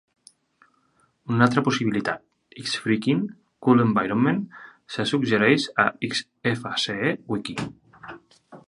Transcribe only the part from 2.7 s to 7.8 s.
Freakin' Cool Environment" se suggereix a Xfce Wiki.